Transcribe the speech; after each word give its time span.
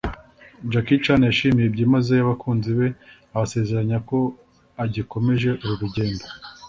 Jackie 0.71 1.01
Chan 1.03 1.21
yashimiye 1.29 1.67
byimazeyo 1.73 2.21
abakunzi 2.25 2.69
be 2.79 2.87
abasezeranya 3.35 3.97
ko 4.09 4.17
agikomeje 4.83 5.49
uru 5.63 5.75
rugendo 5.83 6.25